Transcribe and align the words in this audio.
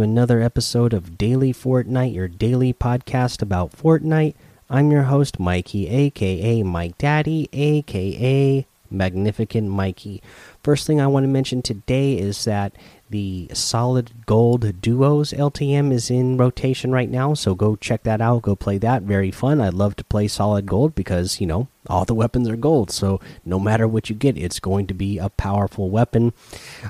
Another 0.00 0.40
episode 0.40 0.94
of 0.94 1.18
Daily 1.18 1.52
Fortnite, 1.52 2.14
your 2.14 2.26
daily 2.26 2.72
podcast 2.72 3.42
about 3.42 3.72
Fortnite. 3.72 4.34
I'm 4.70 4.90
your 4.90 5.02
host, 5.02 5.38
Mikey, 5.38 5.88
aka 5.88 6.62
Mike 6.62 6.96
Daddy, 6.96 7.50
aka 7.52 8.66
Magnificent 8.90 9.68
Mikey. 9.68 10.22
First 10.62 10.86
thing 10.86 11.02
I 11.02 11.06
want 11.06 11.24
to 11.24 11.28
mention 11.28 11.60
today 11.60 12.18
is 12.18 12.44
that 12.46 12.72
the 13.10 13.48
Solid 13.52 14.24
Gold 14.24 14.80
Duos 14.80 15.32
LTM 15.32 15.92
is 15.92 16.10
in 16.10 16.36
rotation 16.36 16.92
right 16.92 17.10
now, 17.10 17.34
so 17.34 17.56
go 17.56 17.74
check 17.74 18.04
that 18.04 18.20
out. 18.20 18.42
Go 18.42 18.54
play 18.54 18.78
that. 18.78 19.02
Very 19.02 19.32
fun. 19.32 19.60
I 19.60 19.68
love 19.68 19.96
to 19.96 20.04
play 20.04 20.28
Solid 20.28 20.66
Gold 20.66 20.94
because, 20.94 21.40
you 21.40 21.46
know, 21.46 21.66
all 21.88 22.04
the 22.04 22.14
weapons 22.14 22.48
are 22.48 22.56
gold, 22.56 22.90
so 22.92 23.20
no 23.44 23.58
matter 23.58 23.88
what 23.88 24.08
you 24.08 24.14
get, 24.14 24.38
it's 24.38 24.60
going 24.60 24.86
to 24.86 24.94
be 24.94 25.18
a 25.18 25.28
powerful 25.28 25.90
weapon. 25.90 26.32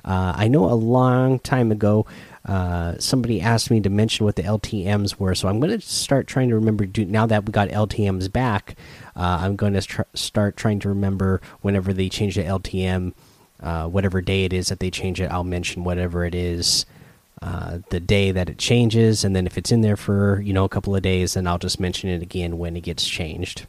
Uh, 0.05 0.35
I 0.37 0.49
know 0.49 0.67
a 0.67 0.75
long 0.75 1.39
time 1.39 1.73
ago. 1.73 2.07
Uh, 2.45 2.97
somebody 2.99 3.41
asked 3.41 3.71
me 3.71 3.81
to 3.81 3.91
mention 3.91 4.25
what 4.27 4.37
the 4.37 4.43
LTMs 4.43 5.17
were, 5.17 5.35
so 5.35 5.49
I'm 5.49 5.61
going 5.61 5.79
to 5.79 5.87
start 5.87 6.27
trying 6.27 6.49
to 6.51 6.55
remember. 6.55 6.85
Do, 6.85 7.05
now 7.05 7.27
that 7.27 7.47
we 7.47 7.53
got 7.53 7.69
LTMs 7.69 8.31
back, 8.31 8.77
uh, 9.17 9.39
I'm 9.41 9.57
going 9.57 9.75
to 9.75 10.05
start 10.15 10.57
trying 10.57 10.81
to 10.81 10.89
remember 10.89 11.41
whenever 11.61 11.93
they 11.93 12.09
change 12.09 12.35
the 12.35 12.43
LTM 12.43 13.15
uh, 13.63 13.87
whatever 13.87 14.21
day 14.21 14.45
it 14.45 14.53
is 14.53 14.69
that 14.69 14.81
they 14.81 14.91
change 14.91 15.21
it, 15.21 15.31
I'll 15.31 15.45
mention 15.45 15.85
whatever 15.85 16.25
it 16.25 16.35
is, 16.35 16.87
uh, 17.43 17.79
the 17.89 18.01
day 18.01 18.33
that 18.33 18.51
it 18.51 18.59
changes, 18.59 19.25
and 19.25 19.35
then 19.35 19.47
if 19.47 19.57
it's 19.57 19.73
in 19.73 19.81
there 19.81 19.97
for 19.97 20.41
you 20.43 20.53
know 20.53 20.65
a 20.65 20.69
couple 20.69 20.95
of 20.95 21.03
days, 21.03 21.35
then 21.35 21.47
I'll 21.47 21.59
just 21.59 21.81
mention 21.81 22.11
it 22.11 22.23
again 22.23 22.59
when 22.59 22.77
it 22.77 22.83
gets 22.83 23.07
changed. 23.07 23.67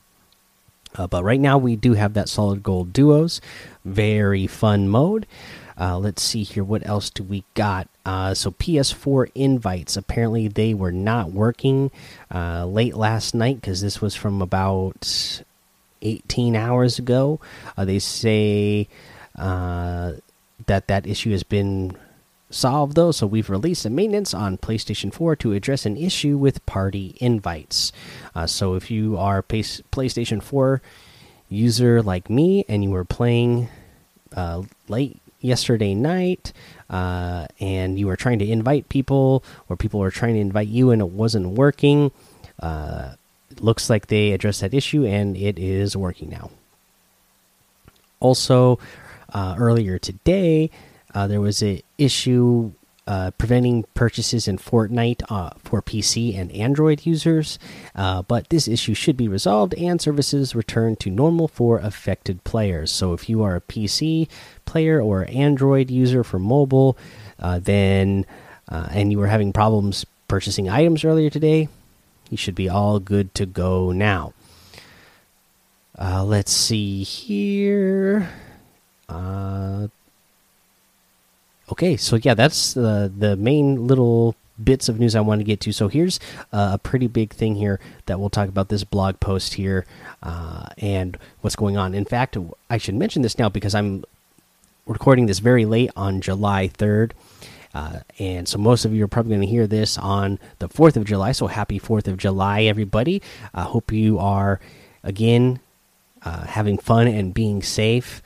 Uh, 0.95 1.07
but 1.07 1.23
right 1.23 1.39
now 1.39 1.57
we 1.57 1.75
do 1.75 1.93
have 1.93 2.13
that 2.13 2.27
solid 2.27 2.63
gold 2.63 2.91
duos, 2.91 3.39
very 3.85 4.45
fun 4.45 4.89
mode. 4.89 5.25
Uh, 5.79 5.97
let's 5.97 6.21
see 6.21 6.43
here, 6.43 6.63
what 6.63 6.85
else 6.85 7.09
do 7.09 7.23
we 7.23 7.43
got? 7.53 7.87
Uh, 8.05 8.33
so 8.33 8.51
PS4 8.51 9.31
invites, 9.33 9.95
apparently 9.95 10.47
they 10.47 10.73
were 10.73 10.91
not 10.91 11.31
working 11.31 11.89
uh, 12.33 12.65
late 12.65 12.95
last 12.95 13.33
night 13.33 13.55
because 13.55 13.81
this 13.81 14.01
was 14.01 14.13
from 14.13 14.41
about 14.41 15.41
18 16.01 16.55
hours 16.55 16.99
ago. 16.99 17.39
they 17.77 17.99
say 17.99 18.87
uh, 19.37 20.13
that 20.67 20.87
that 20.87 21.07
issue 21.07 21.31
has 21.31 21.43
been 21.43 21.97
solved 22.49 22.95
though. 22.95 23.11
So 23.11 23.25
we've 23.27 23.49
released 23.49 23.85
a 23.85 23.89
maintenance 23.89 24.33
on 24.33 24.57
playstation 24.57 25.13
4 25.13 25.35
to 25.37 25.53
address 25.53 25.85
an 25.85 25.97
issue 25.97 26.37
with 26.37 26.65
party 26.65 27.15
invites. 27.19 27.91
Uh, 28.35 28.47
so 28.47 28.75
if 28.75 28.91
you 28.91 29.17
are 29.17 29.41
playstation 29.41 30.43
4 30.43 30.81
user 31.49 32.01
like 32.01 32.29
me 32.29 32.65
and 32.67 32.83
you 32.83 32.91
were 32.91 33.05
playing 33.05 33.69
uh, 34.35 34.63
late 34.87 35.19
yesterday 35.41 35.93
night 35.93 36.53
uh, 36.89 37.47
and 37.59 37.99
you 37.99 38.07
were 38.07 38.15
trying 38.15 38.39
to 38.39 38.45
invite 38.49 38.87
people 38.89 39.43
or 39.67 39.75
people 39.75 39.99
were 39.99 40.11
trying 40.11 40.35
to 40.35 40.39
invite 40.39 40.67
you 40.67 40.91
and 40.91 41.01
it 41.01 41.09
wasn't 41.09 41.47
working 41.47 42.11
uh, 42.61 43.13
looks 43.59 43.89
like 43.89 44.07
they 44.07 44.31
addressed 44.31 44.61
that 44.61 44.73
issue 44.73 45.05
and 45.05 45.35
it 45.35 45.59
is 45.59 45.97
working 45.97 46.29
now. 46.29 46.49
Also 48.19 48.79
uh, 49.31 49.55
earlier 49.57 49.97
today, 49.97 50.69
uh, 51.13 51.27
there 51.27 51.41
was 51.41 51.61
an 51.61 51.81
issue 51.97 52.71
uh, 53.07 53.31
preventing 53.31 53.83
purchases 53.95 54.47
in 54.47 54.57
Fortnite 54.57 55.23
uh, 55.29 55.49
for 55.57 55.81
PC 55.81 56.37
and 56.37 56.51
Android 56.51 57.05
users, 57.05 57.57
uh, 57.95 58.21
but 58.21 58.47
this 58.49 58.67
issue 58.67 58.93
should 58.93 59.17
be 59.17 59.27
resolved 59.27 59.73
and 59.73 59.99
services 59.99 60.55
returned 60.55 60.99
to 60.99 61.09
normal 61.09 61.47
for 61.47 61.79
affected 61.79 62.43
players. 62.43 62.91
So, 62.91 63.13
if 63.13 63.27
you 63.27 63.41
are 63.43 63.55
a 63.55 63.61
PC 63.61 64.29
player 64.65 65.01
or 65.01 65.25
Android 65.29 65.89
user 65.89 66.23
for 66.23 66.39
mobile, 66.39 66.97
uh, 67.39 67.59
then 67.59 68.25
and 68.69 69.11
you 69.11 69.17
were 69.17 69.27
having 69.27 69.51
problems 69.51 70.05
purchasing 70.29 70.69
items 70.69 71.03
earlier 71.03 71.29
today, 71.29 71.67
you 72.29 72.37
should 72.37 72.55
be 72.55 72.69
all 72.69 72.99
good 72.99 73.35
to 73.35 73.45
go 73.45 73.91
now. 73.91 74.31
let's 75.99 76.53
see 76.53 77.03
here. 77.03 78.29
Uh, 79.11 79.87
okay, 81.71 81.97
so 81.97 82.15
yeah, 82.15 82.33
that's 82.33 82.73
the 82.73 83.11
the 83.15 83.35
main 83.35 83.87
little 83.87 84.35
bits 84.63 84.89
of 84.89 84.99
news 84.99 85.15
I 85.15 85.21
want 85.21 85.39
to 85.39 85.45
get 85.45 85.59
to. 85.61 85.71
So 85.71 85.87
here's 85.87 86.19
uh, 86.53 86.71
a 86.73 86.77
pretty 86.77 87.07
big 87.07 87.33
thing 87.33 87.55
here 87.55 87.79
that 88.05 88.19
we'll 88.19 88.29
talk 88.29 88.47
about 88.47 88.69
this 88.69 88.83
blog 88.83 89.19
post 89.19 89.55
here 89.55 89.85
uh, 90.21 90.67
and 90.77 91.17
what's 91.41 91.55
going 91.55 91.77
on. 91.77 91.93
In 91.93 92.05
fact, 92.05 92.37
I 92.69 92.77
should 92.77 92.95
mention 92.95 93.21
this 93.21 93.37
now 93.37 93.49
because 93.49 93.73
I'm 93.75 94.03
recording 94.85 95.25
this 95.25 95.39
very 95.39 95.65
late 95.65 95.91
on 95.95 96.21
July 96.21 96.67
3rd. 96.67 97.11
Uh, 97.73 97.99
and 98.19 98.47
so 98.47 98.57
most 98.57 98.83
of 98.83 98.93
you 98.93 99.03
are 99.03 99.07
probably 99.07 99.31
going 99.31 99.41
to 99.41 99.47
hear 99.47 99.65
this 99.65 99.97
on 99.97 100.39
the 100.59 100.67
4th 100.67 100.97
of 100.97 101.05
July. 101.05 101.31
So 101.31 101.47
happy 101.47 101.79
4th 101.79 102.07
of 102.07 102.17
July, 102.17 102.63
everybody. 102.63 103.21
I 103.53 103.63
hope 103.63 103.91
you 103.91 104.19
are, 104.19 104.59
again, 105.03 105.59
uh, 106.23 106.45
having 106.45 106.77
fun 106.77 107.07
and 107.07 107.33
being 107.33 107.63
safe. 107.63 108.21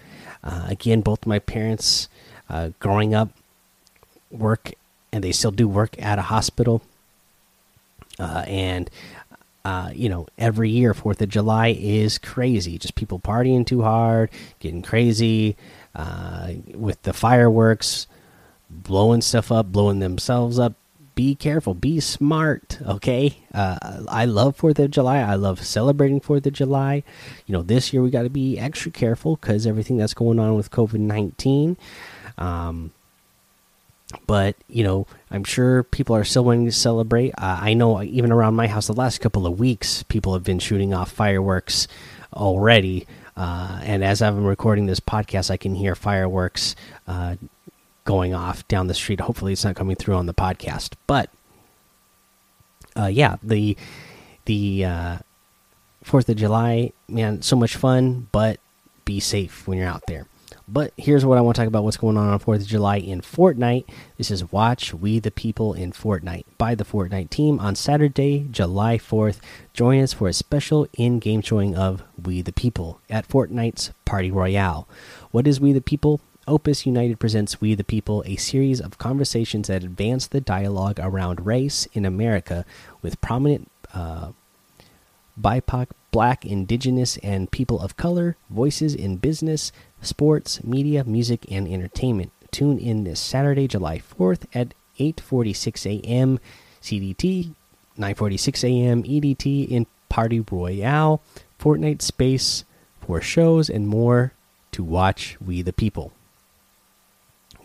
Uh, 0.45 0.65
again, 0.67 1.01
both 1.01 1.25
my 1.25 1.39
parents, 1.39 2.07
uh, 2.49 2.69
growing 2.79 3.13
up, 3.13 3.29
work 4.31 4.73
and 5.11 5.23
they 5.23 5.31
still 5.31 5.51
do 5.51 5.67
work 5.67 5.95
at 6.01 6.19
a 6.19 6.23
hospital. 6.23 6.81
Uh, 8.19 8.43
and 8.47 8.89
uh, 9.63 9.89
you 9.95 10.09
know, 10.09 10.27
every 10.37 10.69
year 10.69 10.93
Fourth 10.93 11.21
of 11.21 11.29
July 11.29 11.69
is 11.69 12.17
crazy. 12.19 12.77
Just 12.77 12.95
people 12.95 13.17
partying 13.17 13.65
too 13.65 13.81
hard, 13.81 14.29
getting 14.59 14.83
crazy 14.83 15.55
uh, 15.95 16.51
with 16.73 17.01
the 17.01 17.13
fireworks, 17.13 18.05
blowing 18.69 19.21
stuff 19.21 19.51
up, 19.51 19.71
blowing 19.71 19.99
themselves 19.99 20.59
up 20.59 20.73
be 21.15 21.33
careful, 21.33 21.73
be 21.73 21.99
smart. 21.99 22.77
Okay, 22.85 23.37
uh, 23.53 24.03
I 24.07 24.25
love 24.25 24.57
Fourth 24.57 24.77
of 24.79 24.91
July. 24.91 25.19
I 25.19 25.35
love 25.35 25.65
celebrating 25.65 26.19
Fourth 26.19 26.45
of 26.45 26.53
July. 26.53 27.03
You 27.45 27.53
know, 27.53 27.61
this 27.61 27.93
year 27.93 28.03
we 28.03 28.09
got 28.09 28.23
to 28.23 28.29
be 28.29 28.59
extra 28.59 28.91
careful 28.91 29.37
because 29.37 29.65
everything 29.65 29.97
that's 29.97 30.13
going 30.13 30.39
on 30.39 30.55
with 30.55 30.71
COVID 30.71 30.99
nineteen. 30.99 31.77
Um, 32.37 32.91
but 34.27 34.55
you 34.67 34.83
know, 34.83 35.07
I'm 35.31 35.43
sure 35.43 35.83
people 35.83 36.15
are 36.15 36.23
still 36.23 36.45
wanting 36.45 36.65
to 36.65 36.71
celebrate. 36.71 37.31
Uh, 37.31 37.59
I 37.61 37.73
know 37.73 38.03
even 38.03 38.31
around 38.31 38.55
my 38.55 38.67
house, 38.67 38.87
the 38.87 38.93
last 38.93 39.19
couple 39.21 39.47
of 39.47 39.59
weeks, 39.59 40.03
people 40.03 40.33
have 40.33 40.43
been 40.43 40.59
shooting 40.59 40.93
off 40.93 41.11
fireworks 41.11 41.87
already. 42.33 43.07
Uh, 43.37 43.81
and 43.83 44.03
as 44.03 44.21
I'm 44.21 44.45
recording 44.45 44.85
this 44.85 44.99
podcast, 44.99 45.51
I 45.51 45.57
can 45.57 45.75
hear 45.75 45.95
fireworks 45.95 46.75
uh, 47.07 47.35
going 48.05 48.33
off 48.33 48.67
down 48.67 48.87
the 48.87 48.93
street. 48.93 49.19
Hopefully, 49.19 49.53
it's 49.53 49.65
not 49.65 49.75
coming 49.75 49.95
through 49.95 50.15
on 50.15 50.25
the 50.25 50.33
podcast. 50.33 50.93
But 51.07 51.29
uh, 52.95 53.07
yeah, 53.07 53.35
the 53.43 53.75
the 54.45 54.85
uh, 54.85 55.17
Fourth 56.03 56.29
of 56.29 56.37
July, 56.37 56.93
man, 57.09 57.41
so 57.41 57.55
much 57.55 57.75
fun. 57.75 58.27
But 58.31 58.59
be 59.03 59.19
safe 59.19 59.67
when 59.67 59.77
you're 59.77 59.87
out 59.87 60.03
there. 60.07 60.27
But 60.67 60.93
here's 60.97 61.23
what 61.23 61.37
I 61.37 61.41
want 61.41 61.55
to 61.55 61.61
talk 61.61 61.67
about 61.67 61.83
what's 61.83 61.97
going 61.97 62.17
on 62.17 62.27
on 62.27 62.39
4th 62.39 62.61
of 62.61 62.67
July 62.67 62.97
in 62.97 63.21
Fortnite. 63.21 63.85
This 64.17 64.31
is 64.31 64.51
Watch 64.51 64.95
We 64.95 65.19
the 65.19 65.29
People 65.29 65.73
in 65.75 65.91
Fortnite 65.91 66.45
by 66.57 66.73
the 66.73 66.83
Fortnite 66.83 67.29
team 67.29 67.59
on 67.59 67.75
Saturday, 67.75 68.47
July 68.49 68.97
4th. 68.97 69.39
Join 69.73 70.01
us 70.01 70.13
for 70.13 70.27
a 70.27 70.33
special 70.33 70.87
in 70.93 71.19
game 71.19 71.41
showing 71.41 71.75
of 71.75 72.01
We 72.21 72.41
the 72.41 72.51
People 72.51 72.99
at 73.11 73.27
Fortnite's 73.27 73.91
Party 74.05 74.31
Royale. 74.31 74.87
What 75.29 75.45
is 75.45 75.59
We 75.59 75.71
the 75.71 75.81
People? 75.81 76.19
Opus 76.47 76.85
United 76.85 77.19
presents 77.19 77.59
We 77.59 77.73
the 77.73 77.83
People, 77.83 78.23
a 78.27 78.35
series 78.35 78.79
of 78.79 78.99
conversations 78.99 79.67
that 79.67 79.83
advance 79.83 80.27
the 80.27 80.41
dialogue 80.41 80.99
around 81.01 81.43
race 81.43 81.87
in 81.93 82.05
America 82.05 82.65
with 83.01 83.19
prominent 83.19 83.71
uh, 83.95 84.31
BIPOC, 85.41 85.87
Black, 86.11 86.45
Indigenous, 86.45 87.17
and 87.23 87.49
people 87.49 87.79
of 87.79 87.97
color 87.97 88.37
voices 88.51 88.93
in 88.93 89.17
business, 89.17 89.71
sports, 90.01 90.63
media, 90.63 91.03
music, 91.03 91.45
and 91.49 91.67
entertainment. 91.67 92.31
Tune 92.51 92.77
in 92.77 93.05
this 93.05 93.19
Saturday, 93.19 93.67
July 93.67 93.97
4th 93.97 94.45
at 94.53 94.75
8:46 94.99 95.99
a.m. 95.99 96.39
CDT, 96.79 97.55
9:46 97.97 98.63
a.m. 98.63 99.03
EDT 99.03 99.67
in 99.67 99.87
Party 100.09 100.39
Royale, 100.39 101.21
Fortnite 101.59 102.03
Space 102.03 102.65
for 103.01 103.19
shows 103.19 103.67
and 103.67 103.87
more 103.87 104.33
to 104.71 104.83
watch 104.83 105.37
We 105.41 105.63
the 105.63 105.73
People. 105.73 106.11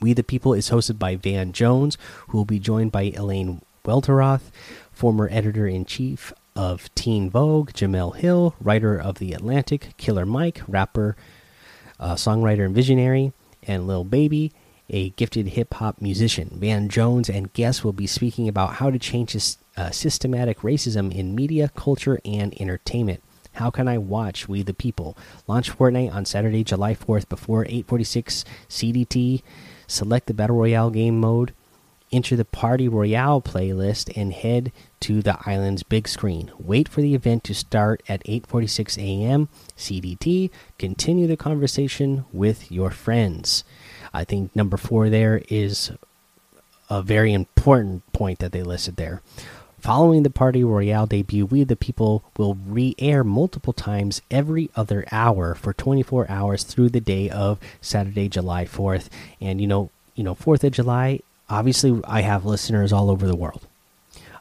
We 0.01 0.15
the 0.15 0.23
People 0.23 0.55
is 0.55 0.71
hosted 0.71 0.99
by 0.99 1.17
Van 1.17 1.53
Jones, 1.53 1.99
who 2.29 2.39
will 2.39 2.47
be 2.47 2.59
joined 2.59 2.91
by 2.91 3.13
Elaine 3.15 3.61
Welteroth, 3.85 4.51
former 4.93 5.29
editor 5.31 5.67
in 5.67 5.85
chief 5.85 6.33
of 6.57 6.93
Teen 6.95 7.29
Vogue, 7.29 7.73
Jemele 7.73 8.17
Hill, 8.17 8.55
writer 8.61 8.99
of 8.99 9.19
The 9.19 9.35
Atlantic, 9.35 9.95
Killer 9.99 10.25
Mike, 10.25 10.63
rapper, 10.67 11.17
uh, 11.99 12.15
songwriter, 12.15 12.65
and 12.65 12.75
visionary, 12.75 13.35
and 13.63 13.87
Lil 13.87 14.05
Baby, 14.05 14.53
a 14.89 15.11
gifted 15.11 15.49
hip 15.49 15.75
hop 15.75 16.01
musician. 16.01 16.49
Van 16.55 16.89
Jones 16.89 17.29
and 17.29 17.53
guests 17.53 17.85
will 17.85 17.93
be 17.93 18.07
speaking 18.07 18.49
about 18.49 18.75
how 18.75 18.91
to 18.91 18.99
change 18.99 19.37
uh, 19.77 19.91
systematic 19.91 20.61
racism 20.61 21.15
in 21.15 21.35
media, 21.35 21.71
culture, 21.77 22.19
and 22.25 22.59
entertainment. 22.59 23.23
How 23.53 23.71
can 23.71 23.87
I 23.87 23.99
watch 23.99 24.49
We 24.49 24.63
the 24.63 24.73
People? 24.73 25.17
Launch 25.47 25.71
Fortnite 25.77 26.15
on 26.15 26.25
Saturday, 26.25 26.65
July 26.65 26.95
4th 26.95 27.29
before 27.29 27.65
8:46 27.67 28.45
CDT 28.69 29.43
select 29.91 30.27
the 30.27 30.35
battle 30.35 30.57
royale 30.57 30.91
game 30.91 31.19
mode 31.21 31.53
enter 32.13 32.37
the 32.37 32.45
Party 32.45 32.89
Royale 32.89 33.41
playlist 33.41 34.11
and 34.17 34.33
head 34.33 34.73
to 35.01 35.23
the 35.23 35.39
island's 35.47 35.83
big 35.83 36.09
screen. 36.09 36.51
Wait 36.59 36.89
for 36.89 37.01
the 37.01 37.15
event 37.15 37.45
to 37.45 37.55
start 37.55 38.03
at 38.09 38.25
8:46 38.25 38.99
a.m. 38.99 39.49
CDT. 39.77 40.51
Continue 40.79 41.27
the 41.27 41.37
conversation 41.37 42.25
with 42.33 42.71
your 42.71 42.91
friends. 42.91 43.65
I 44.13 44.25
think 44.25 44.55
number 44.57 44.77
4 44.77 45.09
there 45.09 45.43
is 45.49 45.93
a 46.89 47.03
very 47.03 47.33
important 47.33 48.11
point 48.13 48.41
that 48.41 48.53
they 48.53 48.63
listed 48.63 48.97
there. 48.97 49.23
Following 49.81 50.25
the 50.25 50.31
Party 50.31 50.63
Royale 50.63 51.07
debut, 51.07 51.47
We 51.47 51.65
the 51.65 51.75
People 51.75 52.23
will 52.37 52.59
re 52.67 52.95
air 52.99 53.25
multiple 53.25 53.73
times 53.73 54.21
every 54.31 54.69
other 54.77 55.07
hour 55.11 55.55
for 55.55 55.73
24 55.73 56.31
hours 56.31 56.65
through 56.65 56.91
the 56.91 57.01
day 57.01 57.31
of 57.31 57.59
Saturday, 57.81 58.29
July 58.29 58.67
4th. 58.67 59.09
And 59.41 59.59
you 59.59 59.67
know, 59.67 59.89
you 60.15 60.23
know, 60.23 60.35
4th 60.35 60.65
of 60.65 60.73
July, 60.73 61.21
obviously, 61.49 61.99
I 62.05 62.21
have 62.21 62.45
listeners 62.45 62.93
all 62.93 63.11
over 63.11 63.27
the 63.27 63.35
world. 63.35 63.67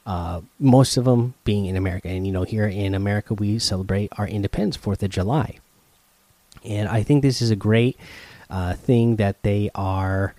Uh, 0.05 0.41
most 0.59 0.97
of 0.97 1.05
them 1.05 1.35
being 1.45 1.67
in 1.67 1.77
America. 1.77 2.09
And 2.09 2.27
you 2.27 2.33
know, 2.33 2.43
here 2.43 2.67
in 2.67 2.93
America, 2.93 3.33
we 3.33 3.59
celebrate 3.59 4.11
our 4.17 4.27
independence, 4.27 4.75
4th 4.75 5.03
of 5.03 5.09
July. 5.09 5.59
And 6.65 6.89
I 6.89 7.01
think 7.01 7.21
this 7.21 7.41
is 7.41 7.49
a 7.49 7.55
great 7.55 7.97
uh, 8.49 8.73
thing 8.73 9.15
that 9.15 9.41
they 9.43 9.69
are 9.73 10.35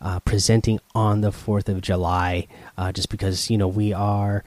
uh, 0.00 0.20
presenting 0.20 0.80
on 0.94 1.20
the 1.20 1.32
Fourth 1.32 1.68
of 1.68 1.80
July, 1.80 2.46
uh, 2.76 2.92
just 2.92 3.08
because 3.08 3.50
you 3.50 3.58
know 3.58 3.68
we 3.68 3.92
are, 3.92 4.44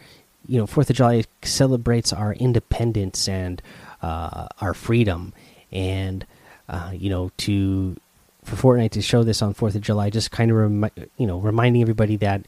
you 0.47 0.57
know, 0.57 0.67
Fourth 0.67 0.89
of 0.89 0.95
July 0.95 1.23
celebrates 1.43 2.13
our 2.13 2.33
independence 2.33 3.27
and 3.27 3.61
uh, 4.01 4.47
our 4.59 4.73
freedom, 4.73 5.33
and 5.71 6.25
uh, 6.69 6.91
you 6.93 7.09
know 7.09 7.31
to 7.37 7.97
for 8.43 8.55
Fortnite 8.55 8.91
to 8.91 9.01
show 9.01 9.23
this 9.23 9.41
on 9.41 9.53
Fourth 9.53 9.75
of 9.75 9.81
July, 9.81 10.09
just 10.09 10.31
kind 10.31 10.51
of 10.51 10.91
you 11.17 11.27
know 11.27 11.39
reminding 11.39 11.81
everybody 11.81 12.15
that 12.17 12.45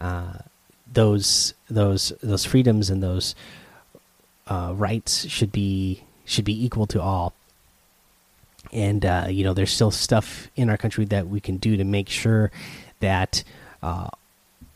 uh, 0.00 0.34
those 0.92 1.54
those 1.68 2.12
those 2.22 2.44
freedoms 2.44 2.90
and 2.90 3.02
those 3.02 3.34
uh, 4.46 4.72
rights 4.76 5.26
should 5.28 5.52
be 5.52 6.04
should 6.24 6.44
be 6.44 6.64
equal 6.64 6.86
to 6.86 7.00
all 7.00 7.32
and 8.74 9.06
uh, 9.06 9.26
you 9.28 9.44
know 9.44 9.54
there's 9.54 9.72
still 9.72 9.90
stuff 9.90 10.48
in 10.56 10.68
our 10.68 10.76
country 10.76 11.04
that 11.06 11.28
we 11.28 11.40
can 11.40 11.56
do 11.56 11.76
to 11.76 11.84
make 11.84 12.08
sure 12.08 12.50
that 13.00 13.42
uh, 13.82 14.08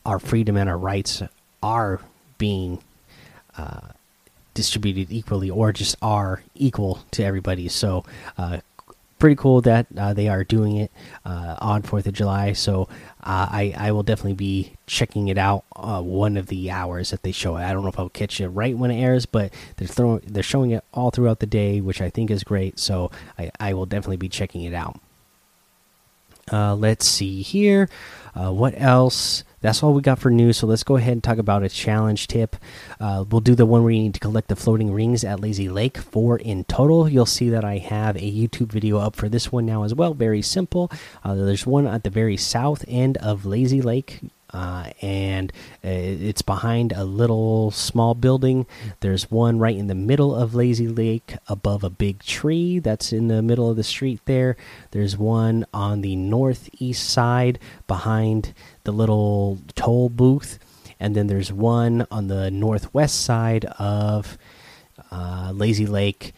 our 0.06 0.19
freedom 0.19 0.56
and 0.56 0.71
our 0.71 0.79
rights 0.79 1.23
are 1.62 2.00
being 2.39 2.83
uh, 3.59 3.89
distributed 4.55 5.12
equally 5.12 5.50
or 5.50 5.73
just 5.73 5.97
are 6.00 6.43
equal 6.55 7.00
to 7.11 7.25
everybody. 7.25 7.69
So 7.69 8.05
uh, 8.37 8.61
pretty 9.19 9.37
cool 9.37 9.61
that 9.62 9.87
uh, 9.97 10.15
they 10.15 10.29
are 10.29 10.44
doing 10.44 10.76
it 10.76 10.93
uh, 11.25 11.56
on 11.61 11.82
Fourth 11.82 12.06
of 12.06 12.15
July. 12.15 12.53
So 12.53 12.88
uh, 13.23 13.49
I 13.50 13.75
I 13.76 13.93
will 13.93 14.03
definitely 14.03 14.35
be 14.35 14.73
checking 14.87 15.29
it 15.29 15.38
out 15.38 15.65
uh, 15.76 16.00
one 16.00 16.37
of 16.37 16.47
the 16.47 16.70
hours 16.70 17.11
that 17.11 17.23
they 17.23 17.32
show 17.32 17.56
it. 17.56 17.65
I 17.65 17.73
don't 17.73 17.82
know 17.82 17.88
if 17.88 17.99
I'll 17.99 18.09
catch 18.09 18.41
it 18.41 18.49
right 18.49 18.76
when 18.76 18.91
it 18.91 19.00
airs, 19.00 19.26
but 19.26 19.53
they're 19.76 19.88
throwing 19.88 20.23
they're 20.26 20.43
showing 20.43 20.70
it 20.70 20.85
all 20.93 21.11
throughout 21.11 21.41
the 21.41 21.47
day, 21.47 21.81
which 21.81 22.00
I 22.00 22.11
think 22.11 22.31
is 22.31 22.44
great. 22.44 22.79
So 22.79 23.11
I 23.38 23.50
I 23.61 23.75
will 23.75 23.87
definitely 23.87 24.17
be 24.19 24.29
checking 24.29 24.62
it 24.62 24.75
out. 24.75 25.00
Uh, 26.50 26.75
let's 26.75 27.06
see 27.06 27.43
here. 27.43 27.88
What 28.35 28.75
else? 28.81 29.44
That's 29.61 29.83
all 29.83 29.93
we 29.93 30.03
got 30.03 30.19
for 30.19 30.31
news. 30.31 30.59
So 30.59 30.67
let's 30.67 30.85
go 30.85 30.97
ahead 30.97 31.13
and 31.13 31.25
talk 31.25 31.39
about 31.39 31.63
a 31.63 31.69
challenge 31.69 32.27
tip. 32.27 32.57
Uh, 33.01 33.25
we'll 33.29 33.41
do 33.41 33.55
the 33.55 33.67
one 33.67 33.83
where 33.83 33.93
you 33.93 34.03
need 34.03 34.15
to 34.15 34.21
collect 34.21 34.49
the 34.49 34.57
floating 34.57 34.93
rings 34.93 35.25
at 35.25 35.41
Lazy 35.41 35.69
Lake, 35.69 35.99
four 35.99 36.39
in 36.39 36.65
total. 36.65 37.09
You'll 37.09 37.27
see 37.27 37.51
that 37.51 37.65
I 37.65 37.79
have 37.79 38.17
a 38.17 38.21
YouTube 38.21 38.73
video 38.73 38.99
up 38.99 39.17
for 39.17 39.29
this 39.29 39.51
one 39.51 39.67
now 39.67 39.83
as 39.83 39.95
well. 39.95 40.15
Very 40.15 40.43
simple. 40.43 40.91
Uh, 41.25 41.35
there's 41.35 41.67
one 41.67 41.87
at 41.87 42.05
the 42.05 42.11
very 42.11 42.37
south 42.37 42.85
end 42.89 43.17
of 43.19 43.47
Lazy 43.47 43.83
Lake 43.83 44.21
uh, 44.53 44.91
and 45.03 45.53
uh, 45.85 45.89
it's 45.89 46.43
behind 46.43 46.93
a 46.93 47.05
little 47.05 47.71
small 47.71 48.15
building. 48.15 48.67
There's 49.00 49.31
one 49.31 49.59
right 49.59 49.77
in 49.77 49.89
the 49.89 49.95
middle 49.95 50.35
of 50.35 50.55
Lazy 50.55 50.89
Lake 50.89 51.37
above 51.49 51.85
a 51.85 51.91
big 51.91 52.23
tree 52.23 52.79
that's 52.79 53.12
in 53.12 53.29
the 53.29 53.43
middle 53.43 53.71
of 53.71 53.77
the 53.77 53.85
street 53.85 54.21
there. 54.25 54.56
There's 54.93 55.17
one 55.17 55.67
on 55.75 56.00
the 56.00 56.17
northeast 56.17 57.09
side 57.11 57.59
behind 57.87 58.55
the 58.85 58.93
little 58.93 59.59
toll 59.75 60.09
booth. 60.09 60.59
And 61.00 61.15
then 61.15 61.29
there's 61.29 61.53
one 61.53 62.06
on 62.11 62.29
the 62.29 62.50
northwest 62.50 63.21
side 63.23 63.67
of 63.79 64.37
uh, 65.12 65.53
Lazy 65.55 65.87
Lake, 65.87 66.35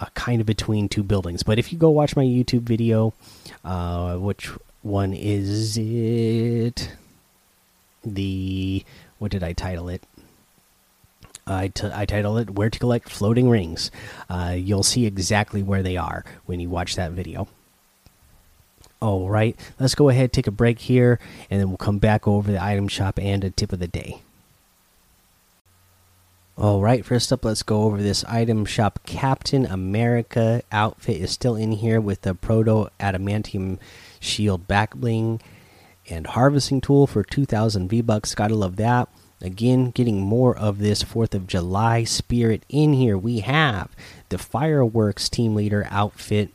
uh, 0.00 0.06
kind 0.14 0.40
of 0.40 0.46
between 0.46 0.88
two 0.88 1.02
buildings. 1.02 1.42
But 1.42 1.58
if 1.58 1.72
you 1.72 1.78
go 1.78 1.90
watch 1.90 2.14
my 2.14 2.24
YouTube 2.24 2.62
video, 2.62 3.14
uh, 3.64 4.16
which 4.16 4.50
one 4.82 5.14
is 5.14 5.78
it? 5.78 6.90
The 8.04 8.84
what 9.18 9.30
did 9.30 9.42
I 9.42 9.52
title 9.52 9.88
it? 9.88 10.02
I, 11.46 11.72
I 11.92 12.04
title 12.06 12.38
it 12.38 12.50
"Where 12.50 12.70
to 12.70 12.78
Collect 12.78 13.08
Floating 13.08 13.48
Rings." 13.48 13.90
Uh, 14.28 14.54
you'll 14.56 14.82
see 14.82 15.06
exactly 15.06 15.62
where 15.62 15.82
they 15.82 15.96
are 15.96 16.24
when 16.46 16.60
you 16.60 16.68
watch 16.68 16.96
that 16.96 17.12
video. 17.12 17.48
All 19.00 19.28
right, 19.28 19.58
let's 19.80 19.96
go 19.96 20.08
ahead, 20.08 20.32
take 20.32 20.46
a 20.46 20.52
break 20.52 20.78
here, 20.78 21.18
and 21.50 21.60
then 21.60 21.68
we'll 21.68 21.76
come 21.76 21.98
back 21.98 22.28
over 22.28 22.52
the 22.52 22.62
item 22.62 22.86
shop 22.86 23.18
and 23.18 23.42
a 23.42 23.50
tip 23.50 23.72
of 23.72 23.80
the 23.80 23.88
day. 23.88 24.22
All 26.56 26.80
right, 26.80 27.04
first 27.04 27.32
up, 27.32 27.44
let's 27.44 27.64
go 27.64 27.82
over 27.82 28.00
this 28.00 28.24
item 28.26 28.64
shop. 28.64 29.00
Captain 29.04 29.66
America 29.66 30.62
outfit 30.70 31.20
is 31.20 31.32
still 31.32 31.56
in 31.56 31.72
here 31.72 32.00
with 32.00 32.20
the 32.20 32.34
Proto 32.34 32.90
Adamantium 33.00 33.78
Shield 34.20 34.68
back 34.68 34.94
bling 34.94 35.40
and 36.08 36.26
harvesting 36.28 36.80
tool 36.80 37.06
for 37.06 37.22
2000 37.22 37.88
V 37.88 38.00
bucks. 38.00 38.34
Gotta 38.34 38.54
love 38.54 38.76
that. 38.76 39.08
Again, 39.40 39.90
getting 39.90 40.20
more 40.20 40.56
of 40.56 40.78
this 40.78 41.02
4th 41.02 41.34
of 41.34 41.48
July 41.48 42.04
spirit 42.04 42.64
in 42.68 42.92
here. 42.92 43.18
We 43.18 43.40
have 43.40 43.90
the 44.28 44.38
fireworks 44.38 45.28
team 45.28 45.54
leader 45.54 45.86
outfit 45.90 46.50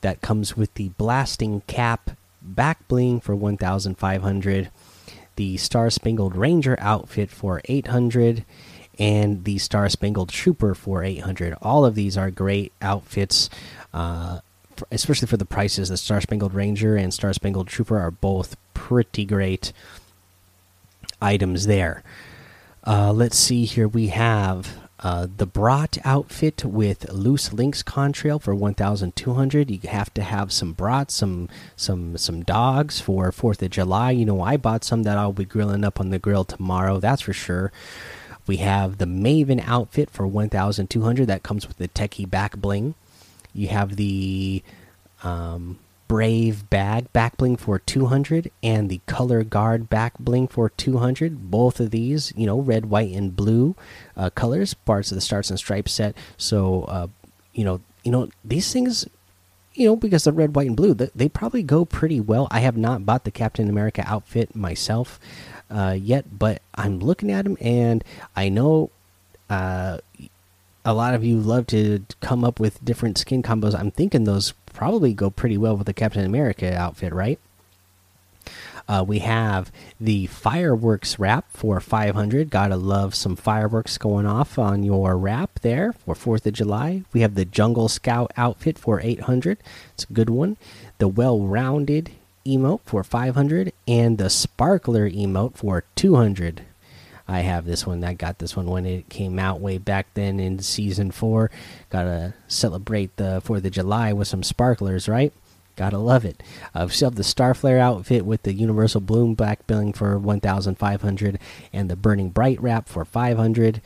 that 0.00 0.22
comes 0.22 0.56
with 0.56 0.72
the 0.74 0.88
blasting 0.90 1.62
cap 1.66 2.12
back 2.40 2.86
bling 2.88 3.20
for 3.20 3.34
1500, 3.34 4.70
the 5.36 5.56
Star 5.56 5.90
Spangled 5.90 6.36
Ranger 6.36 6.76
outfit 6.78 7.30
for 7.30 7.60
800, 7.66 8.44
and 8.98 9.44
the 9.44 9.58
Star 9.58 9.88
Spangled 9.88 10.30
Trooper 10.30 10.74
for 10.74 11.02
800. 11.02 11.56
All 11.60 11.84
of 11.84 11.94
these 11.94 12.16
are 12.16 12.30
great 12.30 12.72
outfits. 12.80 13.50
Uh, 13.92 14.40
especially 14.90 15.28
for 15.28 15.36
the 15.36 15.44
prices. 15.44 15.88
The 15.88 15.96
Star 15.96 16.20
Spangled 16.20 16.54
Ranger 16.54 16.96
and 16.96 17.12
Star 17.14 17.32
Spangled 17.32 17.68
Trooper 17.68 17.98
are 17.98 18.10
both 18.10 18.56
pretty 18.84 19.24
great 19.24 19.72
items 21.22 21.66
there. 21.66 22.02
Uh, 22.86 23.10
let's 23.14 23.38
see 23.38 23.64
here. 23.64 23.88
We 23.88 24.08
have 24.08 24.76
uh, 25.00 25.26
the 25.34 25.46
Brat 25.46 25.96
outfit 26.04 26.66
with 26.66 27.10
loose 27.10 27.50
links 27.50 27.82
contrail 27.82 28.38
for 28.42 28.54
1,200. 28.54 29.70
You 29.70 29.88
have 29.88 30.12
to 30.12 30.22
have 30.22 30.52
some 30.52 30.74
brats, 30.74 31.14
some 31.14 31.48
some 31.76 32.18
some 32.18 32.42
dogs 32.42 33.00
for 33.00 33.32
Fourth 33.32 33.62
of 33.62 33.70
July. 33.70 34.10
You 34.10 34.26
know, 34.26 34.42
I 34.42 34.58
bought 34.58 34.84
some 34.84 35.04
that 35.04 35.16
I'll 35.16 35.32
be 35.32 35.46
grilling 35.46 35.82
up 35.82 35.98
on 35.98 36.10
the 36.10 36.18
grill 36.18 36.44
tomorrow. 36.44 37.00
That's 37.00 37.22
for 37.22 37.32
sure. 37.32 37.72
We 38.46 38.58
have 38.58 38.98
the 38.98 39.06
Maven 39.06 39.66
outfit 39.66 40.10
for 40.10 40.26
1,200. 40.26 41.26
That 41.26 41.42
comes 41.42 41.66
with 41.66 41.78
the 41.78 41.88
techie 41.88 42.28
back 42.28 42.58
bling. 42.58 42.96
You 43.54 43.68
have 43.68 43.96
the 43.96 44.62
um, 45.22 45.78
Brave 46.06 46.68
bag 46.70 47.12
back 47.12 47.36
bling 47.36 47.56
for 47.56 47.78
200 47.78 48.50
and 48.62 48.90
the 48.90 49.00
Color 49.06 49.42
Guard 49.42 49.88
back 49.88 50.18
bling 50.18 50.48
for 50.48 50.68
200. 50.68 51.50
Both 51.50 51.80
of 51.80 51.90
these, 51.90 52.32
you 52.36 52.46
know, 52.46 52.60
red, 52.60 52.86
white, 52.86 53.14
and 53.14 53.34
blue 53.34 53.74
uh, 54.16 54.30
colors, 54.30 54.74
parts 54.74 55.10
of 55.10 55.16
the 55.16 55.20
Stars 55.20 55.50
and 55.50 55.58
Stripes 55.58 55.92
set. 55.92 56.16
So, 56.36 56.82
uh, 56.84 57.08
you 57.52 57.64
know, 57.64 57.80
you 58.02 58.12
know 58.12 58.28
these 58.44 58.72
things, 58.72 59.08
you 59.72 59.86
know, 59.86 59.96
because 59.96 60.24
the 60.24 60.32
red, 60.32 60.54
white, 60.54 60.68
and 60.68 60.76
blue, 60.76 60.94
they, 60.94 61.10
they 61.14 61.28
probably 61.28 61.62
go 61.62 61.84
pretty 61.84 62.20
well. 62.20 62.48
I 62.50 62.60
have 62.60 62.76
not 62.76 63.06
bought 63.06 63.24
the 63.24 63.30
Captain 63.30 63.68
America 63.68 64.04
outfit 64.06 64.54
myself 64.54 65.18
uh, 65.70 65.96
yet, 65.98 66.38
but 66.38 66.62
I'm 66.74 67.00
looking 67.00 67.30
at 67.30 67.44
them 67.44 67.56
and 67.60 68.04
I 68.36 68.48
know 68.48 68.90
uh, 69.48 69.98
a 70.84 70.94
lot 70.94 71.14
of 71.14 71.24
you 71.24 71.38
love 71.38 71.66
to 71.68 72.04
come 72.20 72.44
up 72.44 72.60
with 72.60 72.84
different 72.84 73.18
skin 73.18 73.42
combos. 73.42 73.78
I'm 73.78 73.90
thinking 73.90 74.24
those 74.24 74.52
probably 74.84 75.14
go 75.14 75.30
pretty 75.30 75.56
well 75.56 75.78
with 75.78 75.86
the 75.86 75.94
Captain 75.94 76.26
America 76.26 76.76
outfit, 76.76 77.10
right? 77.14 77.40
Uh, 78.86 79.02
we 79.08 79.20
have 79.20 79.72
the 79.98 80.26
fireworks 80.26 81.18
wrap 81.18 81.46
for 81.48 81.80
500. 81.80 82.50
Gotta 82.50 82.76
love 82.76 83.14
some 83.14 83.34
fireworks 83.34 83.96
going 83.96 84.26
off 84.26 84.58
on 84.58 84.82
your 84.82 85.16
wrap 85.16 85.58
there 85.60 85.94
for 85.94 86.14
4th 86.14 86.44
of 86.44 86.52
July. 86.52 87.00
We 87.14 87.22
have 87.22 87.34
the 87.34 87.46
Jungle 87.46 87.88
Scout 87.88 88.30
outfit 88.36 88.78
for 88.78 89.00
800. 89.00 89.56
It's 89.94 90.04
a 90.04 90.12
good 90.12 90.28
one. 90.28 90.58
The 90.98 91.08
well 91.08 91.40
rounded 91.40 92.10
emote 92.46 92.82
for 92.84 93.02
500 93.02 93.72
and 93.88 94.18
the 94.18 94.28
sparkler 94.28 95.08
emote 95.08 95.54
for 95.54 95.84
200. 95.96 96.60
I 97.26 97.40
have 97.40 97.64
this 97.64 97.86
one. 97.86 98.04
I 98.04 98.14
got 98.14 98.38
this 98.38 98.54
one 98.56 98.66
when 98.66 98.84
it 98.84 99.08
came 99.08 99.38
out 99.38 99.60
way 99.60 99.78
back 99.78 100.08
then 100.14 100.38
in 100.38 100.58
season 100.58 101.10
four. 101.10 101.50
Gotta 101.88 102.34
celebrate 102.48 103.16
the 103.16 103.40
Fourth 103.44 103.64
of 103.64 103.72
July 103.72 104.12
with 104.12 104.28
some 104.28 104.42
sparklers, 104.42 105.08
right? 105.08 105.32
Gotta 105.76 105.98
love 105.98 106.24
it. 106.24 106.42
Still 106.88 107.08
have 107.10 107.16
the 107.16 107.22
Starflare 107.22 107.80
outfit 107.80 108.24
with 108.24 108.42
the 108.42 108.52
Universal 108.52 109.00
Bloom 109.00 109.34
back 109.34 109.66
bling 109.66 109.92
for 109.92 110.18
1,500 110.18 111.38
and 111.72 111.90
the 111.90 111.96
Burning 111.96 112.28
Bright 112.28 112.60
wrap 112.62 112.88
for 112.88 113.04
500. 113.04 113.80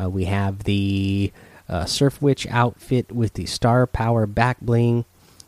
Uh, 0.00 0.08
we 0.08 0.26
have 0.26 0.64
the 0.64 1.32
uh, 1.68 1.84
Surf 1.84 2.22
Witch 2.22 2.46
outfit 2.48 3.10
with 3.10 3.34
the 3.34 3.46
Star 3.46 3.86
Power 3.86 4.26
back 4.26 4.60
bling 4.60 5.04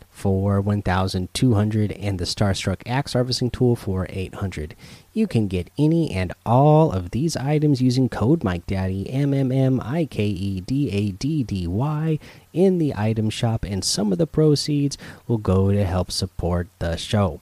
for 0.09 0.59
1200 0.61 1.91
and 1.91 2.19
the 2.19 2.25
Starstruck 2.25 2.81
Axe 2.85 3.13
Harvesting 3.13 3.51
Tool 3.51 3.75
for 3.75 4.07
800. 4.09 4.75
You 5.15 5.27
can 5.27 5.47
get 5.47 5.69
any 5.77 6.11
and 6.11 6.33
all 6.45 6.91
of 6.91 7.11
these 7.11 7.37
items 7.37 7.81
using 7.81 8.09
code 8.09 8.41
MikeDaddy, 8.41 9.07
M 9.09 9.33
M 9.33 9.49
M 9.49 9.79
I 9.79 10.03
K 10.03 10.25
E 10.25 10.59
D 10.59 10.91
A 10.91 11.11
D 11.11 11.41
D 11.41 11.67
Y, 11.67 12.19
in 12.51 12.79
the 12.79 12.93
item 12.93 13.29
shop, 13.29 13.63
and 13.63 13.81
some 13.81 14.11
of 14.11 14.17
the 14.17 14.27
proceeds 14.27 14.97
will 15.25 15.37
go 15.37 15.71
to 15.71 15.85
help 15.85 16.11
support 16.11 16.67
the 16.79 16.97
show. 16.97 17.39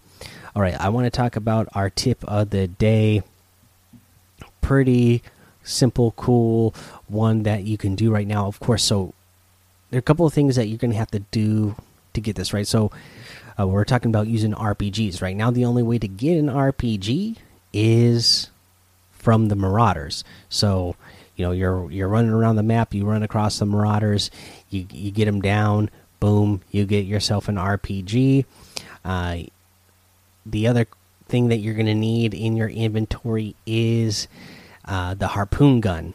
All 0.55 0.61
right, 0.61 0.79
I 0.79 0.89
want 0.89 1.07
to 1.07 1.09
talk 1.09 1.35
about 1.35 1.67
our 1.73 1.89
tip 1.89 2.23
of 2.25 2.51
the 2.51 2.67
day. 2.67 3.23
Pretty 4.61 5.23
simple, 5.63 6.11
cool 6.11 6.75
one 7.07 7.41
that 7.41 7.63
you 7.63 7.79
can 7.79 7.95
do 7.95 8.11
right 8.11 8.27
now. 8.27 8.45
Of 8.45 8.59
course, 8.59 8.83
so 8.83 9.15
there 9.89 9.97
are 9.97 9.99
a 9.99 10.03
couple 10.03 10.27
of 10.27 10.33
things 10.33 10.57
that 10.57 10.67
you're 10.67 10.77
going 10.77 10.91
to 10.91 10.97
have 10.97 11.09
to 11.09 11.21
do 11.31 11.75
to 12.13 12.21
get 12.21 12.35
this 12.35 12.53
right. 12.53 12.67
So 12.67 12.91
uh, 13.59 13.65
we're 13.65 13.83
talking 13.83 14.11
about 14.11 14.27
using 14.27 14.53
RPGs 14.53 15.23
right 15.23 15.35
now. 15.35 15.49
The 15.49 15.65
only 15.65 15.81
way 15.81 15.97
to 15.97 16.07
get 16.07 16.37
an 16.37 16.49
RPG 16.49 17.37
is 17.73 18.49
from 19.11 19.47
the 19.47 19.55
Marauders. 19.55 20.23
So 20.49 20.95
you 21.35 21.45
know 21.45 21.51
you're 21.51 21.89
you're 21.91 22.07
running 22.07 22.31
around 22.31 22.55
the 22.55 22.63
map, 22.63 22.93
you 22.93 23.05
run 23.05 23.23
across 23.23 23.59
the 23.59 23.65
Marauders, 23.65 24.29
you 24.69 24.85
you 24.91 25.11
get 25.11 25.25
them 25.25 25.41
down, 25.41 25.89
boom, 26.19 26.61
you 26.71 26.85
get 26.85 27.05
yourself 27.05 27.49
an 27.49 27.55
RPG. 27.55 28.45
Uh, 29.03 29.39
the 30.45 30.67
other 30.67 30.87
thing 31.27 31.47
that 31.49 31.57
you're 31.57 31.73
going 31.73 31.85
to 31.85 31.93
need 31.95 32.33
in 32.33 32.55
your 32.55 32.69
inventory 32.69 33.55
is 33.65 34.27
uh, 34.85 35.13
the 35.13 35.29
harpoon 35.29 35.81
gun. 35.81 36.13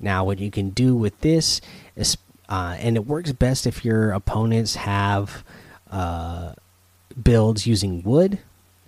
Now, 0.00 0.24
what 0.24 0.38
you 0.38 0.50
can 0.50 0.70
do 0.70 0.96
with 0.96 1.18
this 1.20 1.60
is 1.96 2.16
uh, 2.48 2.76
and 2.78 2.96
it 2.96 3.06
works 3.06 3.32
best 3.32 3.66
if 3.66 3.84
your 3.84 4.12
opponents 4.12 4.74
have 4.76 5.44
uh, 5.90 6.52
builds 7.22 7.66
using 7.66 8.02
wood. 8.02 8.38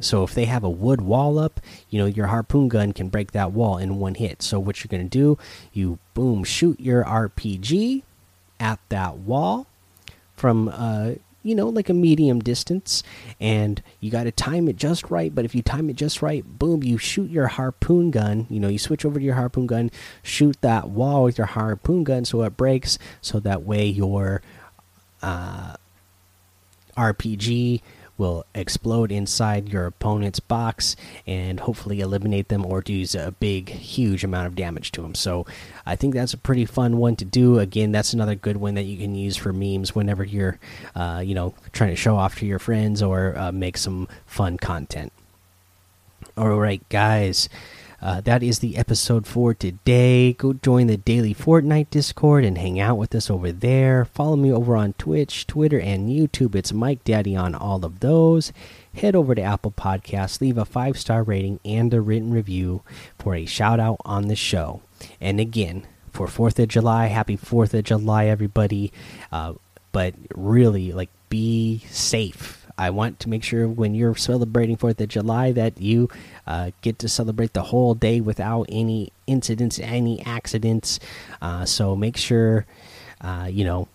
So 0.00 0.22
if 0.22 0.34
they 0.34 0.44
have 0.44 0.64
a 0.64 0.70
wood 0.70 1.00
wall 1.00 1.38
up, 1.38 1.60
you 1.90 1.98
know 1.98 2.06
your 2.06 2.26
harpoon 2.26 2.68
gun 2.68 2.92
can 2.92 3.08
break 3.08 3.32
that 3.32 3.52
wall 3.52 3.78
in 3.78 3.98
one 3.98 4.14
hit. 4.14 4.42
So 4.42 4.58
what 4.58 4.82
you're 4.82 4.88
gonna 4.90 5.08
do, 5.08 5.38
you 5.72 5.98
boom 6.14 6.44
shoot 6.44 6.78
your 6.80 7.04
RPG 7.04 8.02
at 8.60 8.78
that 8.88 9.18
wall 9.18 9.66
from 10.34 10.68
uh, 10.68 11.12
you 11.46 11.54
know, 11.54 11.68
like 11.68 11.88
a 11.88 11.94
medium 11.94 12.40
distance, 12.40 13.04
and 13.40 13.80
you 14.00 14.10
got 14.10 14.24
to 14.24 14.32
time 14.32 14.68
it 14.68 14.74
just 14.74 15.12
right. 15.12 15.32
But 15.32 15.44
if 15.44 15.54
you 15.54 15.62
time 15.62 15.88
it 15.88 15.94
just 15.94 16.20
right, 16.20 16.44
boom, 16.44 16.82
you 16.82 16.98
shoot 16.98 17.30
your 17.30 17.46
harpoon 17.46 18.10
gun. 18.10 18.48
You 18.50 18.58
know, 18.58 18.66
you 18.66 18.80
switch 18.80 19.04
over 19.04 19.20
to 19.20 19.24
your 19.24 19.36
harpoon 19.36 19.68
gun, 19.68 19.92
shoot 20.24 20.60
that 20.62 20.88
wall 20.88 21.22
with 21.22 21.38
your 21.38 21.46
harpoon 21.46 22.02
gun 22.02 22.24
so 22.24 22.42
it 22.42 22.56
breaks, 22.56 22.98
so 23.20 23.38
that 23.38 23.62
way 23.62 23.86
your 23.86 24.42
uh, 25.22 25.76
RPG 26.96 27.80
will 28.18 28.46
explode 28.54 29.12
inside 29.12 29.68
your 29.68 29.86
opponent's 29.86 30.40
box 30.40 30.96
and 31.26 31.60
hopefully 31.60 32.00
eliminate 32.00 32.48
them 32.48 32.64
or 32.64 32.80
do 32.80 33.04
a 33.18 33.30
big, 33.30 33.68
huge 33.68 34.24
amount 34.24 34.46
of 34.46 34.54
damage 34.54 34.92
to 34.92 35.02
them. 35.02 35.14
So 35.14 35.46
I 35.84 35.96
think 35.96 36.14
that's 36.14 36.34
a 36.34 36.38
pretty 36.38 36.64
fun 36.64 36.96
one 36.96 37.16
to 37.16 37.24
do. 37.24 37.58
Again, 37.58 37.92
that's 37.92 38.12
another 38.12 38.34
good 38.34 38.56
one 38.56 38.74
that 38.74 38.84
you 38.84 38.96
can 38.96 39.14
use 39.14 39.36
for 39.36 39.52
memes 39.52 39.94
whenever 39.94 40.24
you're, 40.24 40.58
uh, 40.94 41.22
you 41.24 41.34
know, 41.34 41.54
trying 41.72 41.90
to 41.90 41.96
show 41.96 42.16
off 42.16 42.38
to 42.38 42.46
your 42.46 42.58
friends 42.58 43.02
or 43.02 43.36
uh, 43.36 43.52
make 43.52 43.76
some 43.76 44.08
fun 44.26 44.56
content. 44.56 45.12
All 46.36 46.58
right, 46.58 46.86
guys. 46.88 47.48
Uh, 48.00 48.20
that 48.20 48.42
is 48.42 48.58
the 48.58 48.76
episode 48.76 49.26
for 49.26 49.54
today. 49.54 50.32
Go 50.34 50.52
join 50.52 50.86
the 50.86 50.96
daily 50.96 51.34
Fortnite 51.34 51.90
Discord 51.90 52.44
and 52.44 52.58
hang 52.58 52.78
out 52.78 52.98
with 52.98 53.14
us 53.14 53.30
over 53.30 53.52
there. 53.52 54.04
Follow 54.04 54.36
me 54.36 54.52
over 54.52 54.76
on 54.76 54.92
Twitch, 54.94 55.46
Twitter, 55.46 55.80
and 55.80 56.10
YouTube. 56.10 56.54
It's 56.54 56.72
Mike 56.72 57.02
Daddy 57.04 57.34
on 57.34 57.54
all 57.54 57.84
of 57.84 58.00
those. 58.00 58.52
Head 58.94 59.14
over 59.14 59.34
to 59.34 59.42
Apple 59.42 59.72
Podcasts, 59.72 60.40
leave 60.40 60.58
a 60.58 60.64
five 60.64 60.98
star 60.98 61.22
rating 61.22 61.58
and 61.64 61.92
a 61.92 62.00
written 62.00 62.30
review 62.30 62.82
for 63.18 63.34
a 63.34 63.46
shout 63.46 63.80
out 63.80 63.98
on 64.04 64.28
the 64.28 64.36
show. 64.36 64.82
And 65.20 65.40
again, 65.40 65.86
for 66.10 66.26
4th 66.26 66.58
of 66.58 66.68
July, 66.68 67.06
happy 67.06 67.36
4th 67.36 67.74
of 67.74 67.84
July, 67.84 68.26
everybody. 68.26 68.92
Uh, 69.30 69.54
but 69.92 70.14
really, 70.34 70.92
like, 70.92 71.10
be 71.28 71.84
safe 71.90 72.65
I 72.78 72.90
want 72.90 73.20
to 73.20 73.28
make 73.28 73.42
sure 73.42 73.66
when 73.68 73.94
you're 73.94 74.14
celebrating 74.14 74.76
Fourth 74.76 75.00
of 75.00 75.08
July 75.08 75.52
that 75.52 75.80
you 75.80 76.08
uh, 76.46 76.72
get 76.82 76.98
to 77.00 77.08
celebrate 77.08 77.52
the 77.54 77.62
whole 77.62 77.94
day 77.94 78.20
without 78.20 78.66
any 78.68 79.12
incidents, 79.26 79.78
any 79.78 80.24
accidents. 80.24 81.00
Uh, 81.40 81.64
so 81.64 81.96
make 81.96 82.16
sure 82.16 82.66
uh, 83.20 83.48
you 83.50 83.64
know 83.64 83.88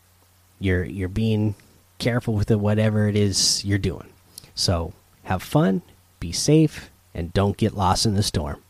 you're 0.60 0.84
you're 0.84 1.10
being 1.10 1.56
careful 2.00 2.34
with 2.34 2.50
it, 2.50 2.60
whatever 2.60 3.08
it 3.08 3.16
is 3.16 3.64
you're 3.64 3.78
doing. 3.78 4.10
So 4.56 4.94
have 5.24 5.44
fun, 5.44 5.82
be 6.20 6.32
safe, 6.32 6.90
and 7.14 7.32
don't 7.34 7.58
get 7.58 7.76
lost 7.76 8.06
in 8.06 8.16
the 8.16 8.24
storm. 8.24 8.62